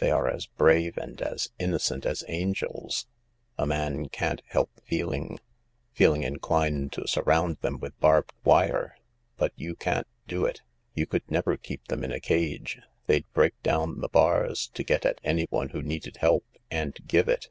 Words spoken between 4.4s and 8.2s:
help feeling..."... Feeling inclined to surround them with